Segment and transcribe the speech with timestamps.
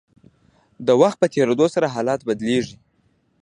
[0.87, 2.75] د وخت په تیریدو سره حالات بدلیږي.